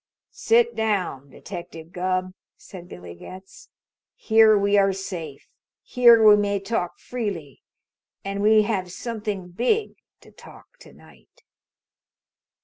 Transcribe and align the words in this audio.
"Sit 0.31 0.75
down, 0.75 1.29
Detective 1.29 1.91
Gubb," 1.91 2.33
said 2.57 2.89
Billy 2.89 3.13
Getz. 3.13 3.69
"Here 4.15 4.57
we 4.57 4.75
are 4.75 4.93
safe. 4.93 5.47
Here 5.83 6.23
we 6.27 6.35
may 6.37 6.59
talk 6.59 6.97
freely. 6.97 7.61
And 8.25 8.41
we 8.41 8.63
have 8.63 8.91
something 8.91 9.49
big 9.49 9.97
to 10.21 10.31
talk 10.31 10.79
to 10.79 10.91
night." 10.93 11.43